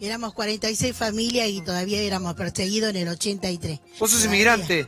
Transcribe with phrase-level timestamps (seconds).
[0.00, 3.78] Éramos 46 familias y todavía éramos perseguidos en el 83.
[3.98, 4.26] ¿Vos sos Todavía.
[4.26, 4.86] inmigrante?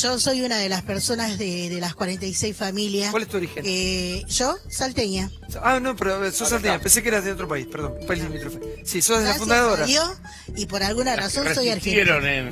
[0.00, 3.12] Yo soy una de las personas de, de las 46 familias.
[3.12, 3.62] ¿Cuál es tu origen?
[3.64, 5.30] Eh, yo, salteña.
[5.62, 6.80] Ah, no, pero sos salteña.
[6.80, 7.94] Pensé que eras de otro país, perdón.
[8.06, 8.58] País limítrofe.
[8.84, 9.86] Sí, sos de la fundadora.
[9.86, 10.10] Dios,
[10.56, 12.18] y por alguna razón soy argentina.
[12.22, 12.50] eh.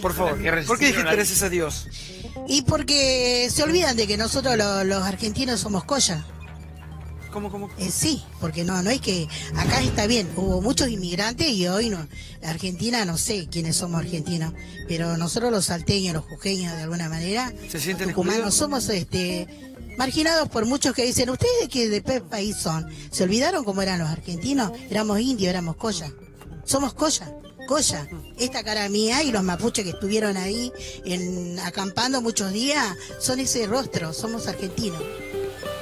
[0.00, 0.32] Por favor.
[0.66, 1.86] ¿Por qué dijiste gracias a Dios?
[2.48, 6.24] Y porque se olvidan de que nosotros lo- los argentinos somos colla.
[7.32, 7.70] ¿Cómo, cómo?
[7.78, 9.26] Eh, sí, porque no, no es que
[9.56, 12.06] acá está bien, hubo muchos inmigrantes y hoy no,
[12.42, 14.52] la Argentina no sé quiénes somos argentinos,
[14.86, 18.14] pero nosotros los salteños, los jujeños de alguna manera, ¿Se sienten
[18.50, 19.48] somos este
[19.96, 22.86] marginados por muchos que dicen, ¿ustedes de qué de qué país son?
[23.10, 24.72] ¿Se olvidaron cómo eran los argentinos?
[24.90, 26.12] Éramos indios, éramos colla.
[26.64, 27.34] Somos colla,
[27.66, 28.06] colla.
[28.38, 30.70] Esta cara mía y los mapuches que estuvieron ahí
[31.04, 35.02] en, acampando muchos días son ese rostro, somos argentinos.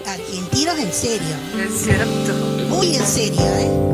[0.07, 1.37] Argentinos en serio.
[1.59, 2.35] Es cierto.
[2.69, 3.91] Muy en serio, ¿eh?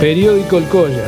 [0.00, 1.04] Periódico El Colla.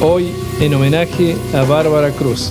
[0.00, 2.50] Hoy en homenaje a Bárbara Cruz.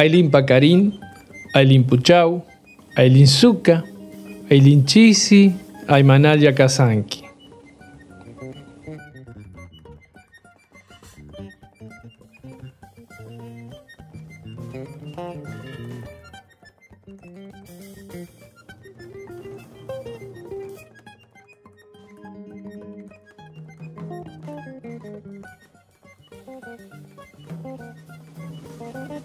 [0.00, 0.98] Ailín Pacarín,
[1.52, 2.42] Ailín Puchau,
[2.96, 3.84] Ailín Zucca,
[4.50, 5.52] Ailín Chisi,
[5.86, 7.19] Aymanaya Kazanki.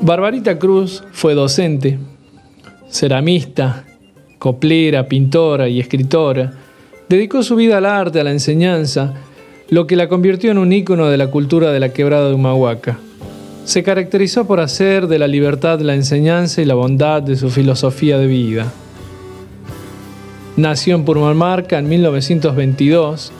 [0.01, 1.97] Barbarita Cruz fue docente,
[2.89, 3.85] ceramista,
[4.37, 6.53] coplera, pintora y escritora.
[7.07, 9.13] Dedicó su vida al arte, a la enseñanza,
[9.69, 12.99] lo que la convirtió en un ícono de la cultura de la quebrada de Humahuaca.
[13.63, 18.17] Se caracterizó por hacer de la libertad la enseñanza y la bondad de su filosofía
[18.19, 18.71] de vida.
[20.57, 23.31] Nació en Purmamarca en 1922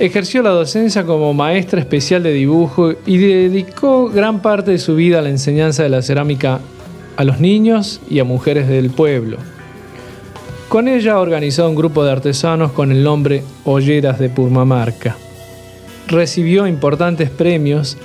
[0.00, 5.18] Ejerció la docencia como maestra especial de dibujo y dedicó gran parte de su vida
[5.18, 6.58] a la enseñanza de la cerámica
[7.18, 9.36] a los niños y a mujeres del pueblo.
[10.70, 15.18] Con ella organizó un grupo de artesanos con el nombre Olleras de Purmamarca.
[16.08, 17.98] Recibió importantes premios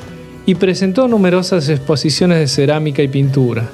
[0.45, 3.69] y presentó numerosas exposiciones de cerámica y pintura.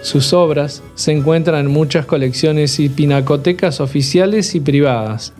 [0.00, 5.34] Sus obras se encuentran en muchas colecciones y pinacotecas oficiales y privadas.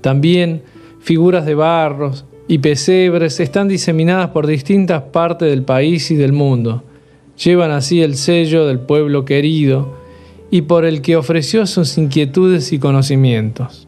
[0.00, 0.73] También
[1.04, 6.82] figuras de barros y pesebres están diseminadas por distintas partes del país y del mundo.
[7.36, 9.98] Llevan así el sello del pueblo querido
[10.50, 13.86] y por el que ofreció sus inquietudes y conocimientos.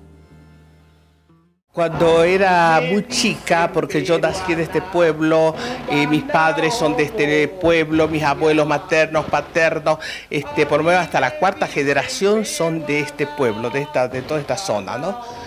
[1.73, 5.55] Cuando era muy chica, porque yo nací en este pueblo,
[5.91, 9.99] eh, mis padres son de este pueblo, mis abuelos maternos, paternos,
[10.29, 14.23] este, por lo menos hasta la cuarta generación son de este pueblo, de, esta, de
[14.23, 15.46] toda esta zona, ¿no?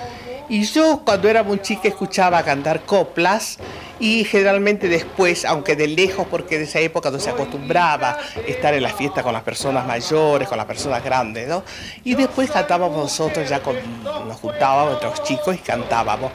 [0.49, 3.59] Y yo cuando era muy chica escuchaba cantar coplas
[3.99, 8.17] y generalmente después, aunque de lejos, porque en esa época no se acostumbraba
[8.47, 11.63] estar en la fiesta con las personas mayores, con las personas grandes, ¿no?
[12.03, 16.31] Y después cantábamos nosotros ya con, nos juntábamos entre los chicos y cantábamos.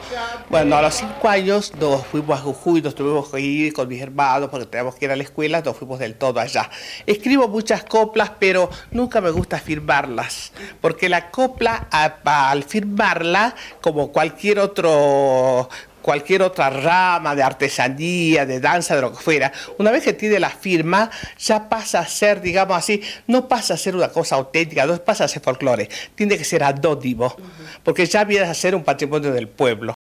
[0.49, 4.01] Bueno, a los cinco años nos fuimos a Jujuy, nos tuvimos que ir con mis
[4.01, 6.69] hermanos porque teníamos que ir a la escuela, nos fuimos del todo allá.
[7.07, 10.51] Escribo muchas coplas, pero nunca me gusta firmarlas,
[10.81, 15.69] porque la copla, al firmarla, como cualquier otro
[16.05, 20.39] cualquier otra rama de artesanía, de danza, de lo que fuera, una vez que tiene
[20.39, 24.85] la firma, ya pasa a ser, digamos así, no pasa a ser una cosa auténtica,
[24.85, 27.35] no pasa a ser folclore, tiene que ser anónimo,
[27.81, 29.95] porque ya viene a ser un patrimonio del pueblo.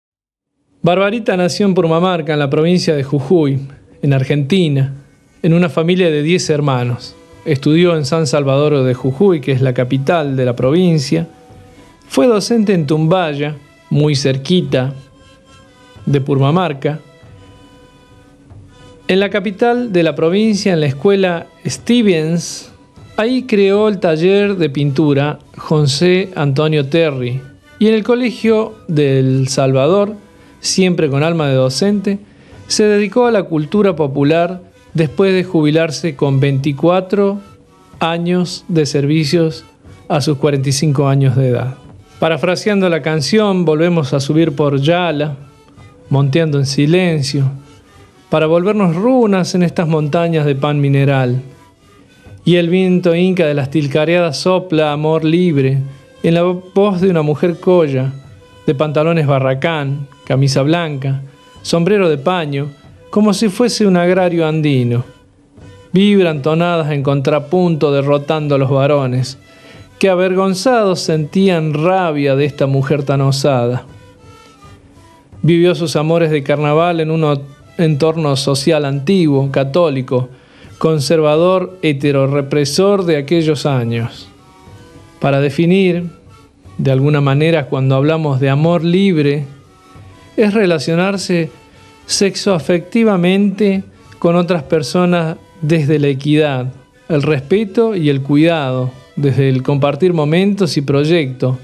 [0.81, 3.65] Barbarita nació en Purmamarca, en la provincia de Jujuy,
[4.01, 4.93] en Argentina,
[5.41, 7.15] en una familia de 10 hermanos.
[7.45, 11.27] Estudió en San Salvador de Jujuy, que es la capital de la provincia.
[12.09, 13.55] Fue docente en Tumbaya,
[13.93, 14.91] muy cerquita
[16.07, 16.99] de Purmamarca.
[19.07, 22.71] En la capital de la provincia, en la escuela Stevens,
[23.17, 27.39] ahí creó el taller de pintura José Antonio Terry.
[27.77, 30.15] Y en el colegio del Salvador,
[30.59, 32.17] siempre con alma de docente,
[32.67, 34.63] se dedicó a la cultura popular
[34.95, 37.39] después de jubilarse con 24
[37.99, 39.65] años de servicios
[40.09, 41.82] a sus 45 años de edad.
[42.23, 45.35] Parafraseando la canción, volvemos a subir por Yala,
[46.07, 47.51] monteando en silencio,
[48.29, 51.41] para volvernos runas en estas montañas de pan mineral.
[52.45, 55.79] Y el viento inca de las tilcareadas sopla amor libre
[56.23, 58.13] en la voz de una mujer colla,
[58.65, 61.23] de pantalones barracán, camisa blanca,
[61.61, 62.69] sombrero de paño,
[63.09, 65.03] como si fuese un agrario andino.
[65.91, 69.37] Vibran tonadas en contrapunto derrotando a los varones,
[70.03, 73.85] que avergonzados sentían rabia de esta mujer tan osada.
[75.41, 77.39] Vivió sus amores de carnaval en un
[77.77, 80.27] entorno social antiguo, católico,
[80.77, 84.27] conservador, heterorepresor de aquellos años.
[85.21, 86.09] Para definir,
[86.77, 89.45] de alguna manera, cuando hablamos de amor libre,
[90.35, 91.49] es relacionarse
[92.07, 93.85] sexoafectivamente
[94.19, 96.73] con otras personas desde la equidad,
[97.07, 101.57] el respeto y el cuidado, desde el compartir momentos y proyectos,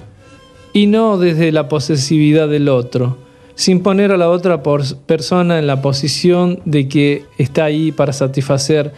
[0.74, 3.18] y no desde la posesividad del otro,
[3.56, 8.94] sin poner a la otra persona en la posición de que está ahí para satisfacer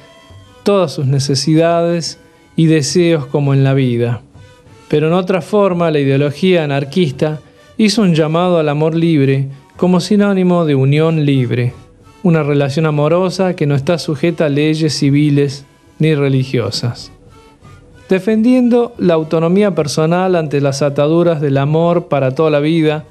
[0.64, 2.20] todas sus necesidades
[2.56, 4.22] y deseos como en la vida.
[4.88, 7.40] Pero en otra forma, la ideología anarquista
[7.78, 9.48] hizo un llamado al amor libre
[9.78, 11.74] como sinónimo de unión libre,
[12.22, 15.66] una relación amorosa que no está sujeta a leyes civiles
[15.98, 17.12] ni religiosas.
[18.12, 23.06] Defendiendo la autonomía personal ante las ataduras del amor para toda la vida,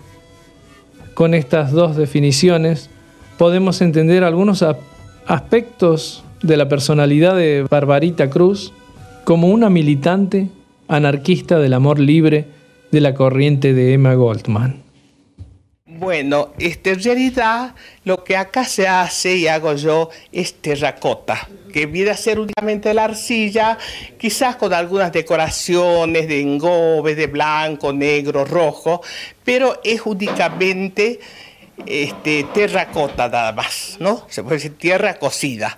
[1.15, 2.91] con estas dos definiciones
[3.39, 4.63] podemos entender algunos
[5.27, 8.75] aspectos de la personalidad de Barbarita Cruz
[9.25, 10.51] como una militante
[10.87, 12.45] anarquista del amor libre
[12.93, 14.83] de la corriente de Emma Goldman.
[16.01, 17.75] Bueno, este, en realidad
[18.05, 22.95] lo que acá se hace y hago yo es terracota, que viene a ser únicamente
[22.95, 23.77] la arcilla,
[24.19, 29.03] quizás con algunas decoraciones de engobe, de blanco, negro, rojo,
[29.45, 31.21] pero es únicamente
[31.85, 34.25] este, terracota nada más, ¿no?
[34.31, 35.77] Se puede decir tierra cocida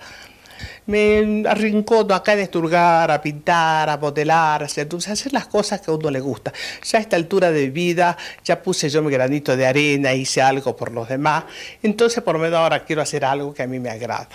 [0.93, 5.91] me arrincono acá a esturgar, a pintar, a modelar, a hacer, hacer las cosas que
[5.91, 6.53] a uno le gusta.
[6.85, 10.77] Ya a esta altura de vida ya puse yo mi granito de arena, hice algo
[10.77, 11.44] por los demás,
[11.83, 14.29] entonces por lo menos ahora quiero hacer algo que a mí me agrada.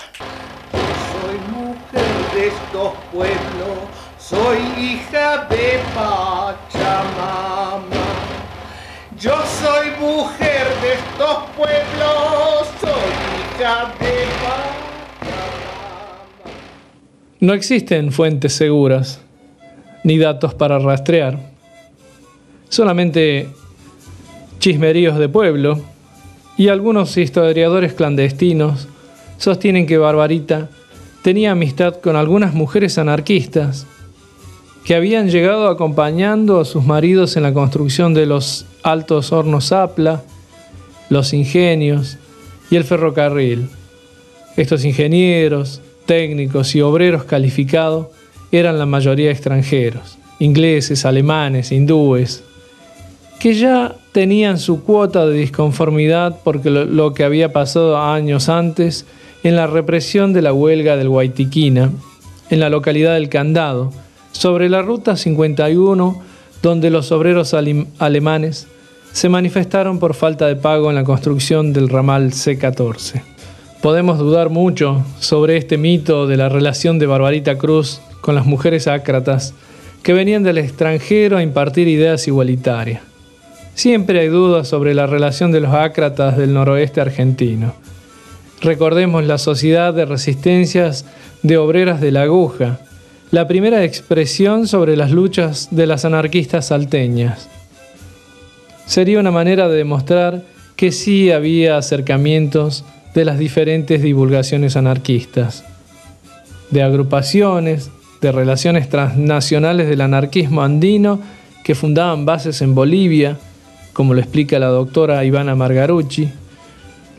[1.12, 3.78] Soy mujer de estos pueblos,
[4.18, 7.28] soy hija de Pachamama.
[9.20, 14.77] Yo soy mujer de estos pueblos, soy hija de Pachamama.
[17.40, 19.22] No existen fuentes seguras
[20.04, 21.40] ni datos para rastrear,
[22.70, 23.48] solamente
[24.60, 25.80] chismeríos de pueblo
[26.58, 28.88] y algunos historiadores clandestinos
[29.38, 30.70] sostienen que Barbarita
[31.22, 33.86] tenía amistad con algunas mujeres anarquistas
[34.84, 40.24] que habían llegado acompañando a sus maridos en la construcción de los altos hornos Apla,
[41.10, 42.18] los ingenios
[42.72, 43.70] y el ferrocarril.
[44.56, 48.08] Estos ingenieros, técnicos y obreros calificados
[48.52, 52.44] eran la mayoría extranjeros, ingleses, alemanes, hindúes,
[53.40, 59.06] que ya tenían su cuota de disconformidad porque lo, que había pasado años antes
[59.44, 61.92] en la represión de la huelga del Guaitiquina,
[62.50, 63.92] en la localidad del Candado,
[64.32, 66.24] sobre la Ruta 51,
[66.64, 68.68] donde los obreros alemanes
[69.12, 73.37] se manifestaron por falta de pago en la construcción del ramal C14.
[73.82, 78.88] Podemos dudar mucho sobre este mito de la relación de Barbarita Cruz con las mujeres
[78.88, 79.54] ácratas
[80.02, 83.02] que venían del extranjero a impartir ideas igualitarias.
[83.76, 87.76] Siempre hay dudas sobre la relación de los ácratas del noroeste argentino.
[88.62, 91.06] Recordemos la Sociedad de Resistencias
[91.44, 92.80] de Obreras de la Aguja,
[93.30, 97.48] la primera expresión sobre las luchas de las anarquistas salteñas.
[98.88, 100.42] Sería una manera de demostrar
[100.76, 102.84] que sí había acercamientos
[103.18, 105.66] de las diferentes divulgaciones anarquistas,
[106.70, 107.90] de agrupaciones,
[108.22, 111.20] de relaciones transnacionales del anarquismo andino
[111.64, 113.40] que fundaban bases en Bolivia,
[113.94, 116.30] como lo explica la doctora Ivana Margarucci,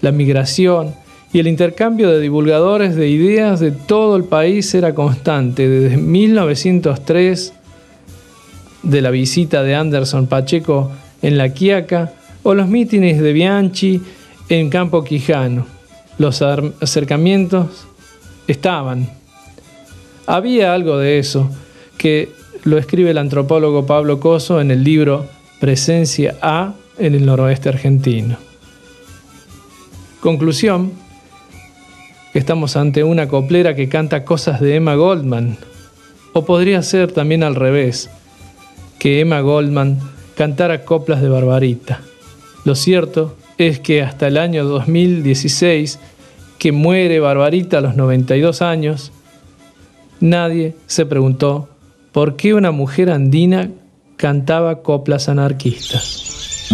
[0.00, 0.94] la migración
[1.32, 7.54] y el intercambio de divulgadores de ideas de todo el país era constante desde 1903
[8.84, 12.12] de la visita de Anderson Pacheco en La Quiaca
[12.44, 14.00] o los mítines de Bianchi
[14.48, 15.77] en Campo Quijano
[16.18, 17.86] los acercamientos
[18.46, 19.10] estaban.
[20.26, 21.50] Había algo de eso
[21.96, 22.30] que
[22.64, 25.26] lo escribe el antropólogo Pablo Coso en el libro
[25.60, 28.36] Presencia A en el noroeste argentino.
[30.20, 30.92] Conclusión,
[32.34, 35.56] estamos ante una coplera que canta cosas de Emma Goldman,
[36.32, 38.10] o podría ser también al revés,
[38.98, 39.98] que Emma Goldman
[40.36, 42.00] cantara coplas de Barbarita.
[42.64, 45.98] Lo cierto es que hasta el año 2016,
[46.58, 49.12] que muere Barbarita a los 92 años,
[50.20, 51.68] nadie se preguntó
[52.12, 53.70] por qué una mujer andina
[54.16, 56.68] cantaba coplas anarquistas.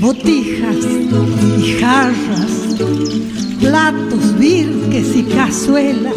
[0.00, 0.76] Botijas
[1.58, 2.76] y jarras,
[3.60, 6.14] platos, virques y cazuelas,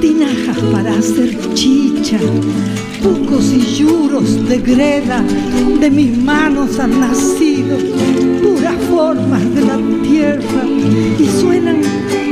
[0.00, 2.18] tinajas para hacer chicha,
[3.02, 5.24] pucos y yuros de greda,
[5.80, 7.78] de mis manos han nacido
[8.42, 10.64] puras formas de la tierra
[11.18, 11.80] y suenan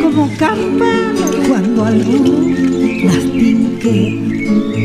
[0.03, 2.55] como campanas cuando alguno
[3.05, 4.84] las tinque.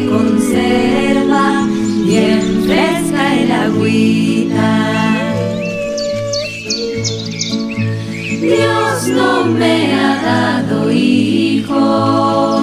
[0.00, 1.66] Se conserva
[2.04, 4.70] bien fresca el agüita.
[8.40, 12.59] Dios no me ha dado hijos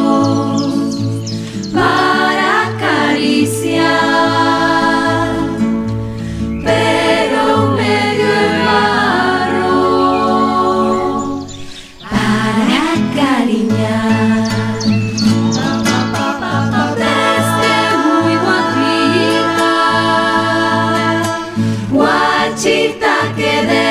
[22.58, 23.87] marchita que de